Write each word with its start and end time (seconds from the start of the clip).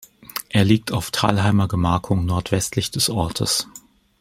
Er 0.49 0.65
liegt 0.65 0.91
auf 0.91 1.11
Talheimer 1.11 1.67
Gemarkung 1.67 2.25
nordwestlich 2.25 2.89
des 2.89 3.11
Ortes. 3.11 3.67